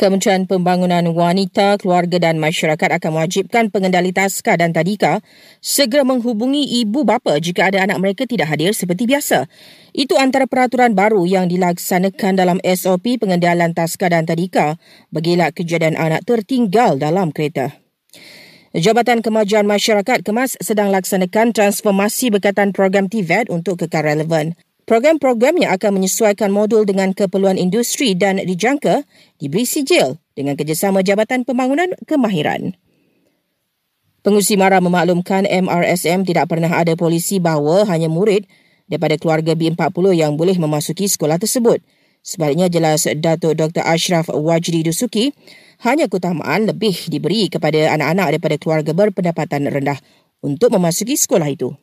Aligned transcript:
Kementerian 0.00 0.48
Pembangunan 0.48 1.12
Wanita, 1.12 1.76
Keluarga 1.76 2.16
dan 2.16 2.40
Masyarakat 2.40 2.88
akan 2.96 3.20
mewajibkan 3.20 3.68
pengendali 3.68 4.16
taska 4.16 4.56
dan 4.56 4.72
tadika 4.72 5.20
segera 5.60 6.08
menghubungi 6.08 6.64
ibu 6.80 7.04
bapa 7.04 7.36
jika 7.36 7.68
ada 7.68 7.84
anak 7.84 8.00
mereka 8.00 8.24
tidak 8.24 8.48
hadir 8.48 8.72
seperti 8.72 9.04
biasa. 9.04 9.44
Itu 9.92 10.16
antara 10.16 10.48
peraturan 10.48 10.96
baru 10.96 11.28
yang 11.28 11.52
dilaksanakan 11.52 12.32
dalam 12.32 12.56
SOP 12.64 13.20
pengendalian 13.20 13.76
taska 13.76 14.08
dan 14.08 14.24
tadika 14.24 14.80
bagi 15.12 15.36
kejadian 15.36 16.00
anak 16.00 16.24
tertinggal 16.24 16.96
dalam 16.96 17.28
kereta. 17.28 17.76
Jabatan 18.72 19.20
Kemajuan 19.20 19.68
Masyarakat 19.68 20.24
Kemas 20.24 20.56
sedang 20.64 20.88
laksanakan 20.88 21.52
transformasi 21.52 22.32
berkaitan 22.32 22.72
program 22.72 23.12
TVET 23.12 23.52
untuk 23.52 23.84
kekal 23.84 24.08
relevan. 24.08 24.56
Program-program 24.90 25.62
yang 25.62 25.70
akan 25.78 26.02
menyesuaikan 26.02 26.50
modul 26.50 26.82
dengan 26.82 27.14
keperluan 27.14 27.54
industri 27.54 28.18
dan 28.18 28.42
dijangka 28.42 29.06
diberi 29.38 29.62
sijil 29.62 30.18
dengan 30.34 30.58
kerjasama 30.58 31.06
Jabatan 31.06 31.46
Pembangunan 31.46 31.94
Kemahiran. 32.10 32.74
Pengusi 34.26 34.58
Mara 34.58 34.82
memaklumkan 34.82 35.46
MRSM 35.46 36.26
tidak 36.26 36.50
pernah 36.50 36.74
ada 36.74 36.98
polisi 36.98 37.38
bahawa 37.38 37.86
hanya 37.86 38.10
murid 38.10 38.50
daripada 38.90 39.14
keluarga 39.14 39.54
B40 39.54 40.10
yang 40.10 40.34
boleh 40.34 40.58
memasuki 40.58 41.06
sekolah 41.06 41.38
tersebut. 41.38 41.78
Sebaliknya 42.26 42.66
jelas 42.66 43.06
Datuk 43.06 43.62
Dr. 43.62 43.86
Ashraf 43.86 44.26
Wajdi 44.26 44.82
Dusuki 44.82 45.30
hanya 45.86 46.10
keutamaan 46.10 46.66
lebih 46.66 47.06
diberi 47.06 47.46
kepada 47.46 47.94
anak-anak 47.94 48.34
daripada 48.34 48.56
keluarga 48.58 48.90
berpendapatan 48.90 49.70
rendah 49.70 50.02
untuk 50.42 50.74
memasuki 50.74 51.14
sekolah 51.14 51.46
itu. 51.46 51.78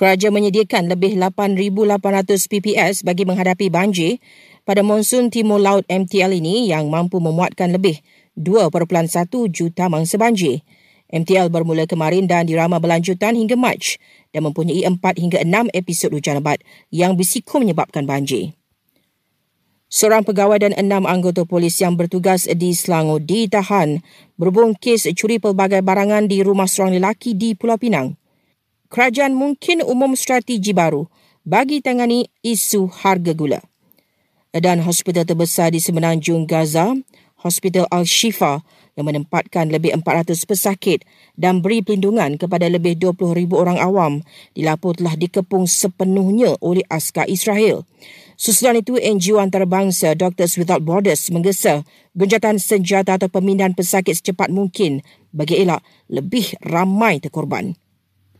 Kerajaan 0.00 0.32
menyediakan 0.32 0.88
lebih 0.88 1.20
8,800 1.20 2.48
PPS 2.48 3.04
bagi 3.04 3.28
menghadapi 3.28 3.68
banjir 3.68 4.16
pada 4.64 4.80
monsun 4.80 5.28
Timur 5.28 5.60
Laut 5.60 5.84
MTL 5.92 6.40
ini 6.40 6.72
yang 6.72 6.88
mampu 6.88 7.20
memuatkan 7.20 7.68
lebih 7.68 8.00
2.1 8.32 9.28
juta 9.52 9.92
mangsa 9.92 10.16
banjir. 10.16 10.64
MTL 11.12 11.52
bermula 11.52 11.84
kemarin 11.84 12.24
dan 12.24 12.48
dirama 12.48 12.80
berlanjutan 12.80 13.36
hingga 13.36 13.60
Mac 13.60 14.00
dan 14.32 14.48
mempunyai 14.48 14.88
4 14.88 14.96
hingga 15.20 15.44
6 15.44 15.68
episod 15.76 16.08
hujan 16.16 16.40
lebat 16.40 16.64
yang 16.88 17.12
berisiko 17.12 17.60
menyebabkan 17.60 18.08
banjir. 18.08 18.56
Seorang 19.92 20.24
pegawai 20.24 20.64
dan 20.64 20.72
enam 20.80 21.04
anggota 21.04 21.44
polis 21.44 21.76
yang 21.76 22.00
bertugas 22.00 22.48
di 22.48 22.72
Selangor 22.72 23.20
ditahan 23.20 24.00
berhubung 24.40 24.72
kes 24.80 25.12
curi 25.12 25.36
pelbagai 25.36 25.84
barangan 25.84 26.24
di 26.24 26.40
rumah 26.40 26.64
seorang 26.64 26.96
lelaki 26.96 27.36
di 27.36 27.52
Pulau 27.52 27.76
Pinang 27.76 28.16
kerajaan 28.90 29.32
mungkin 29.32 29.86
umum 29.86 30.18
strategi 30.18 30.74
baru 30.74 31.06
bagi 31.46 31.78
tangani 31.80 32.26
isu 32.42 32.90
harga 32.90 33.32
gula. 33.32 33.60
Dan 34.50 34.82
hospital 34.82 35.22
terbesar 35.22 35.70
di 35.70 35.78
semenanjung 35.78 36.42
Gaza, 36.42 36.98
Hospital 37.40 37.86
Al-Shifa 37.88 38.60
yang 38.98 39.06
menempatkan 39.06 39.70
lebih 39.70 39.94
400 39.96 40.34
pesakit 40.44 41.06
dan 41.38 41.62
beri 41.62 41.80
pelindungan 41.80 42.36
kepada 42.36 42.68
lebih 42.68 42.98
20,000 42.98 43.48
orang 43.54 43.78
awam 43.78 44.12
dilapor 44.52 44.98
telah 44.98 45.14
dikepung 45.16 45.64
sepenuhnya 45.64 46.58
oleh 46.60 46.84
askar 46.90 47.30
Israel. 47.30 47.86
Susulan 48.36 48.82
itu, 48.82 48.98
NGO 49.00 49.40
antarabangsa 49.40 50.12
Doctors 50.18 50.58
Without 50.60 50.84
Borders 50.84 51.30
menggesa 51.32 51.86
genjatan 52.12 52.60
senjata 52.60 53.16
atau 53.16 53.30
pemindahan 53.32 53.72
pesakit 53.72 54.18
secepat 54.18 54.52
mungkin 54.52 55.00
bagi 55.32 55.62
elak 55.62 55.80
lebih 56.10 56.58
ramai 56.60 57.22
terkorban. 57.22 57.79